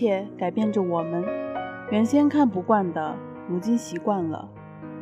[0.00, 1.22] 一切，改变着我们。
[1.90, 3.14] 原先看不惯的，
[3.46, 4.48] 如今习惯了；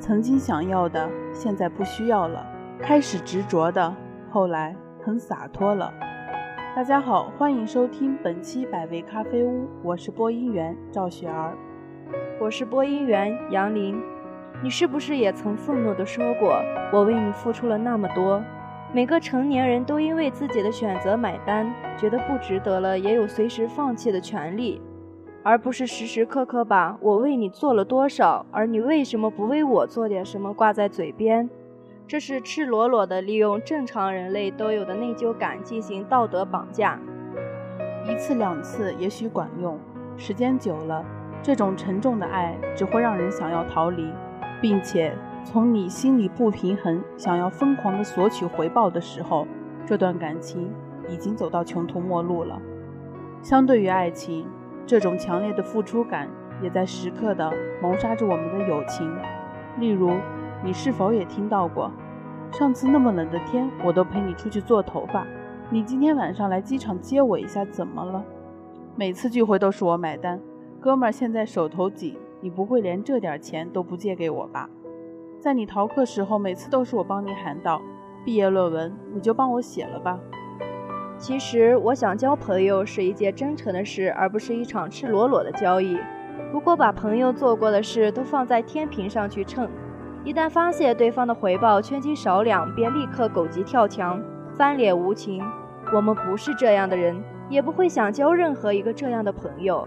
[0.00, 2.44] 曾经想要的，现在不需要了；
[2.80, 3.94] 开始执着的，
[4.28, 5.94] 后来很洒脱了。
[6.74, 11.56] 大家好，欢迎收听本期百味咖啡屋，我是播音员赵雪儿，
[12.40, 14.02] 我是播音员杨林。
[14.64, 16.60] 你是不是也曾愤怒地说过
[16.92, 18.42] ：“我为你付出了那么多？”
[18.92, 24.80] 每个成年人都因为自己的选择买单，觉得不值得了，也有随时放弃的权利，
[25.48, 31.48] 而不是时时刻刻把我为你做了多少，而你为什么不为我做点什么挂在嘴边。
[32.06, 37.00] 这是赤裸裸的利用正常人类都有的内疚感进行道德绑架。
[38.06, 39.78] 一次两次也许管用，
[40.18, 41.02] 时间久了，
[41.42, 44.06] 这种沉重的爱只会让人想要逃离，
[44.60, 45.16] 并且。
[45.44, 49.46] 从你心里不平衡，想要疯狂的索取回报的时候，
[49.86, 50.70] 这段感情
[51.08, 52.60] 已经走到穷途末路了。
[53.40, 54.44] 相对于爱情，
[54.88, 56.26] 这种强烈的付出感
[56.62, 59.06] 也在时刻的谋杀着我们的友情。
[59.78, 60.12] 例如，
[60.64, 61.92] 你是否也听到过？
[62.50, 65.26] 上次那么冷的天，我都陪你出去做头发，
[65.68, 68.24] 你今天晚上来机场接我一下，怎么了？
[68.96, 70.40] 每次聚会都是我买单，
[70.80, 74.70] 哥们儿现在手头紧，你不会连这点钱都不借给我吧？
[75.38, 77.82] 在你逃课时候，每次都是我帮你喊到。
[78.24, 80.18] 毕业论文你就帮我写了吧。
[81.18, 85.98] 其实我想交朋友是一件真诚的事，而不是一场赤裸裸的交易。
[86.52, 89.68] 如果把朋友做过的事都放在天平上去称，
[90.24, 94.22] 一旦发现对方的回报缺斤少两，便立刻狗急跳墙，
[94.56, 95.42] 翻脸无情。
[95.92, 99.86] 我们不是这样的人，也不会想交任何一个这样的朋友。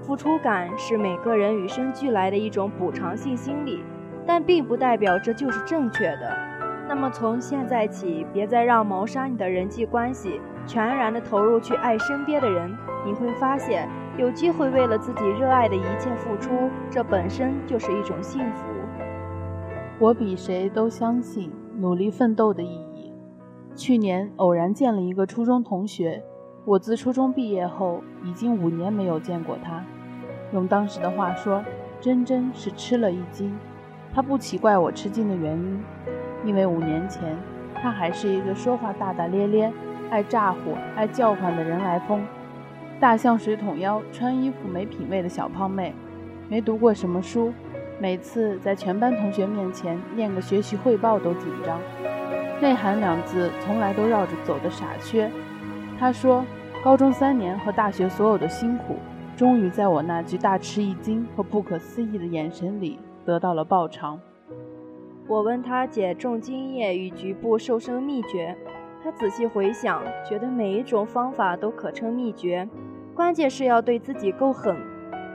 [0.00, 3.82] 付出感是每个人与生俱来的一种补偿性心理。
[4.26, 6.49] 但并不代表这就是正确的。
[6.90, 12.76] 那么从现在起，别再让谋杀你的人际关系全然的投入去爱身边的人。
[13.06, 18.64] 你会发现，有机会为了自己热爱的一切付出，这本身就是一种幸福。
[20.00, 23.12] 我比谁都相信努力奋斗的意义。
[23.76, 26.20] 去年偶然见了一个初中同学，
[26.64, 29.84] 我自初中毕业后已经五年没有见过他。
[30.52, 31.62] 用当时的话说，
[32.00, 33.56] 真真是吃了一惊。
[34.12, 35.80] 他不奇怪我吃惊的原因，
[36.44, 37.36] 因为五年前
[37.74, 39.72] 他还是一个说话大大咧咧、
[40.10, 42.22] 爱咋呼、爱叫唤的人来疯，
[42.98, 45.94] 大象水桶腰、穿衣服没品位的小胖妹，
[46.48, 47.52] 没读过什么书，
[47.98, 51.78] 每次在全班同学面前念个学习汇报都紧张，
[52.60, 55.30] 内涵两字从来都绕着走的傻缺。
[55.98, 56.44] 他说，
[56.82, 58.96] 高中三年和大学所有的辛苦，
[59.36, 62.98] 终于在我那句大吃一惊和不可思议的眼神里。
[63.22, 64.18] 得到了报偿。
[65.26, 68.56] 我问他减重经验与局部瘦身秘诀，
[69.02, 72.68] 他仔细回想，觉得每一种方法都可称秘诀，
[73.14, 74.76] 关键是要对自己够狠。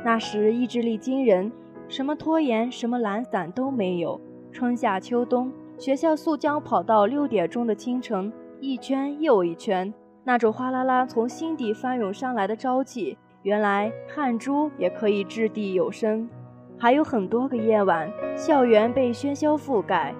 [0.04, 1.52] 那时意志力惊人，
[1.88, 4.20] 什么拖延、什么懒散都没有。
[4.52, 9.94] 春夏秋冬，学校速降跑道六点钟的清晨，一圈又一圈，
[10.24, 16.30] 那种哗啦啦从心底翻涌上来的朝气，原来汗珠也可以掷地有声。
[16.78, 20.14] 还有很多个夜晚，校园被喧嚣覆盖，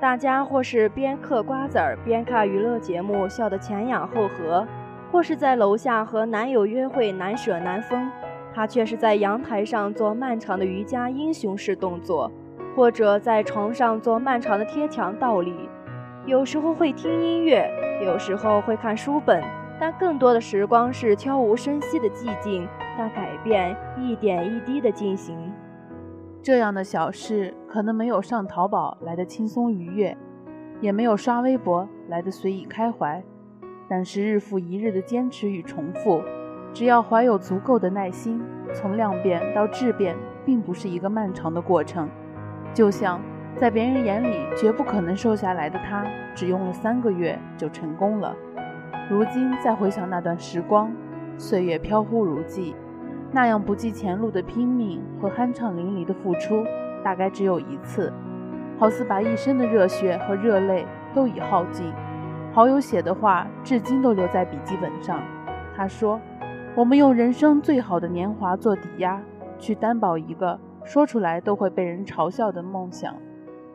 [0.00, 4.66] 大家或是边嗑瓜子儿边看娱乐节目，笑得前仰后合；
[5.12, 8.10] 或是在楼下和男友约会，难舍难分。
[8.52, 12.30] 他却是在阳台上做漫长的瑜伽英雄式动作，
[12.74, 15.54] 或者在床上做漫长的贴墙倒立。
[16.26, 17.70] 有时候会听音乐，
[18.04, 19.40] 有时候会看书本，
[19.78, 22.66] 但更多的时光是悄无声息的寂静，
[22.98, 25.52] 但改变一点一滴的进行。
[26.42, 30.16] 这样的小事可能没有上淘宝来的轻松愉悦，
[30.80, 33.22] 也没有刷微博来的随意开怀，
[33.90, 36.22] 但是日复一日的坚持与重复，
[36.72, 38.40] 只要怀有足够的耐心，
[38.72, 40.16] 从量变到质变，
[40.46, 42.08] 并不是一个漫长的过程。
[42.72, 43.20] 就像
[43.54, 48.34] 在别人眼里绝不可能瘦下来的他，只用了三个月就成功了。
[49.10, 50.90] 如今再回想那段时光，
[51.36, 52.74] 岁月飘忽如寄。
[53.32, 56.64] 那样不计前路的拼命和酣畅淋漓的付出，
[57.04, 58.12] 大概只有一次，
[58.78, 60.84] 好似把一生的热血和热泪
[61.14, 61.92] 都已耗尽。
[62.52, 65.22] 好友写的话，至今都留在笔记本上。
[65.76, 66.20] 他说
[66.74, 69.20] ：“我们用人生最好的年华做抵押，
[69.60, 73.14] 去担保一个说出来都会被人嘲笑的梦想。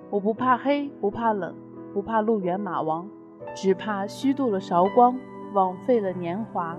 [0.10, 1.56] 我不怕黑，不怕冷，
[1.94, 3.08] 不怕路远马亡，
[3.56, 5.18] 只怕虚度了韶光，
[5.54, 6.76] 枉费了年华。”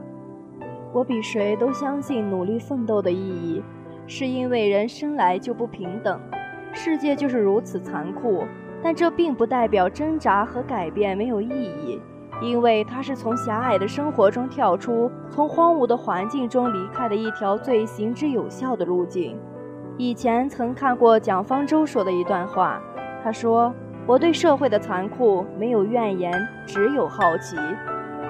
[0.93, 3.63] 我比谁都相信努力奋斗的意义，
[4.07, 6.21] 是因为人生来就不平等，
[6.73, 8.45] 世界就是如此残酷。
[8.83, 12.01] 但这并不代表挣扎和改变没有意义。
[12.43, 19.39] 因为它是从狭隘的生活中跳出，从荒芜的环境中离开的一条最行之有效的路径。
[19.97, 22.79] 以前曾看过蒋方舟说的一段话，
[23.25, 23.75] 他说
[24.07, 27.57] ：“我对社会的残酷没有怨言，只有好奇。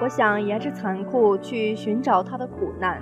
[0.01, 3.01] 我想沿着残酷去寻找它的苦难，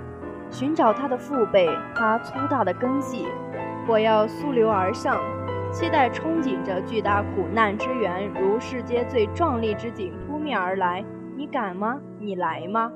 [0.50, 3.26] 寻找它的父辈，它粗大的根系。
[3.86, 5.20] 我要溯流而上，
[5.70, 11.04] 期待憧憬着巨大苦难之源，如世界最壮丽之景扑。”面而来，
[11.36, 12.00] 你敢吗？
[12.20, 12.92] 你来吗？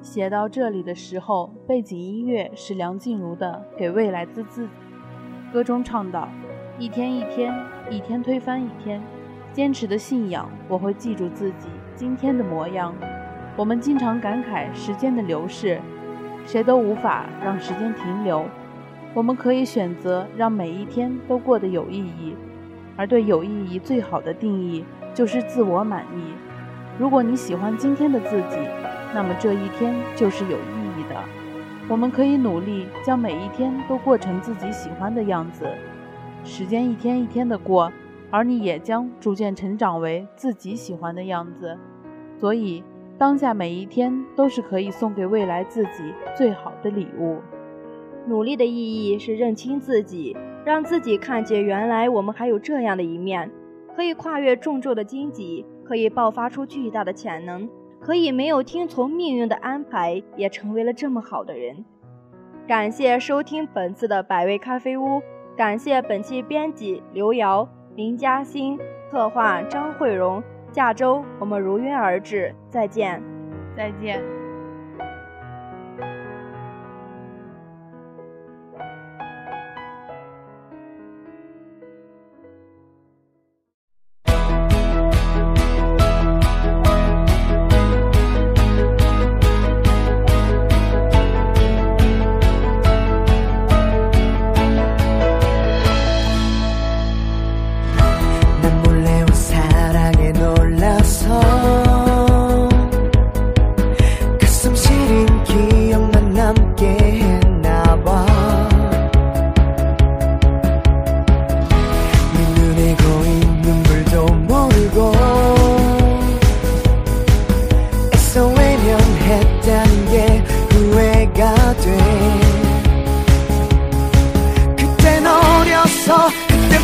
[0.00, 4.66] 写到这里的时候，背景音乐是梁静茹的《给未来自自》，
[5.52, 6.28] 歌中唱道
[6.78, 7.52] ：“一天一天，
[7.90, 9.02] 一天推翻一天，
[9.52, 11.68] 坚持的信仰，我会记住自己
[12.00, 12.94] 今天的模样。”
[13.58, 15.78] 我们经常感慨时间的流逝，
[16.46, 18.46] 谁都无法让时间停留。
[19.12, 22.34] 我们可以选择让每一天都过得有意义，
[22.96, 24.82] 而对有意义最好的定义
[25.12, 26.32] 就是自我满意。
[26.98, 28.56] 如果你喜欢今天的自己，
[29.12, 31.16] 那么这一天就是有意义的。
[31.86, 35.66] 我们可以努力将每一天都过成自己喜欢的样子。
[36.44, 37.92] 时间一天一天的过，
[38.30, 41.76] 而你也将逐渐成长为自己喜欢的样子。
[42.36, 42.82] 所以，
[43.18, 47.38] 当下每一天都是可以送给未来自己最好的礼物。
[48.26, 53.50] 努力的意义是认清自己，让自己看见原来我们还有这样的一面，
[53.94, 55.66] 可以跨越重重的荆棘。
[55.82, 57.68] 可以爆发出巨大的潜能，
[57.98, 61.84] 可以没有听从命运的安排，也成为了这么好的人。
[62.68, 65.20] 感谢收听本次的百味咖啡屋，
[65.56, 68.78] 感谢本期编辑刘瑶、林嘉欣，
[69.10, 70.42] 策划张慧荣。
[70.72, 73.20] 下周我们如约而至，再见，
[73.76, 74.39] 再见。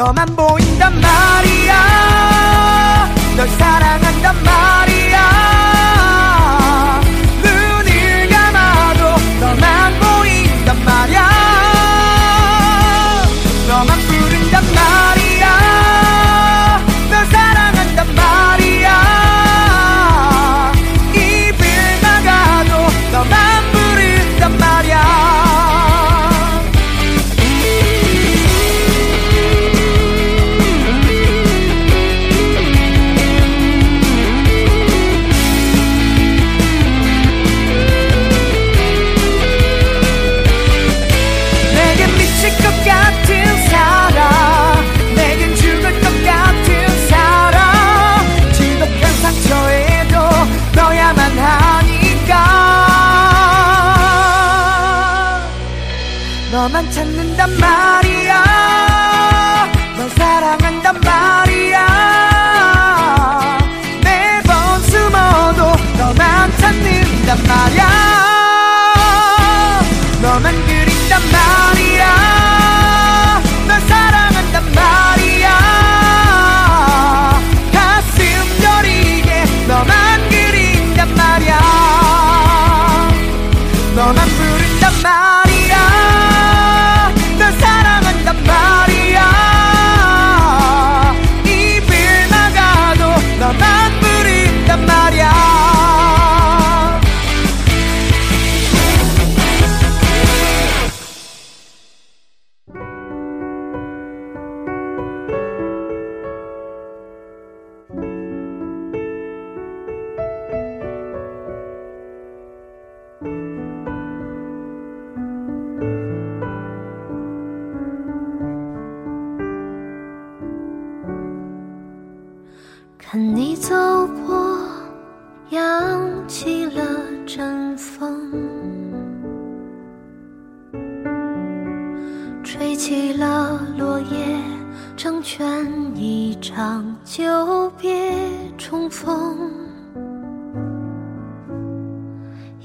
[0.00, 1.74] 너만 보인단 말이야.
[3.36, 4.89] 널 사랑한단 말이야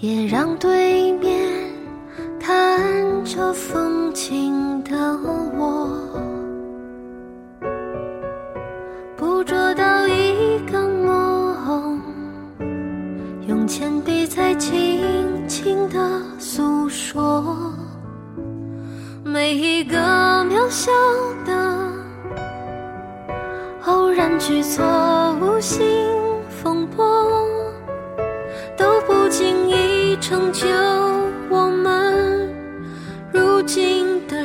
[0.06, 1.52] 也让对面
[2.40, 5.45] 看着风景都。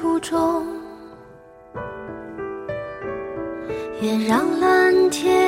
[0.00, 0.64] 初衷，
[4.00, 5.47] 也让蓝天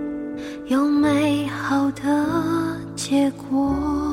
[0.71, 4.10] 有美好的结果。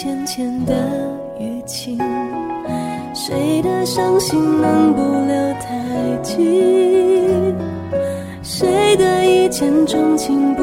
[0.00, 0.72] 浅浅的
[1.40, 1.98] 淤青？
[3.12, 6.36] 谁的伤心能不留太迹？
[8.40, 10.62] 谁的一见钟情不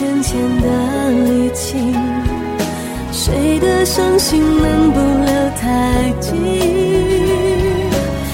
[0.00, 0.32] 浅浅
[0.62, 1.94] 的离情？
[3.12, 6.30] 谁的伤心能不留太迹？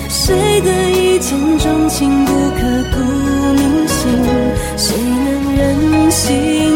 [0.09, 2.61] 谁的一见钟情不刻
[2.93, 2.97] 骨
[3.53, 3.99] 铭心？
[4.77, 6.76] 谁能忍心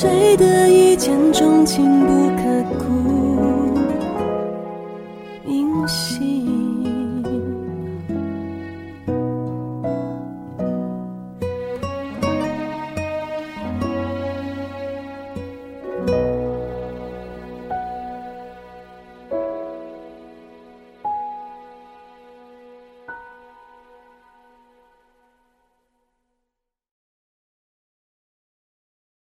[0.00, 3.17] 谁的一见钟情不刻骨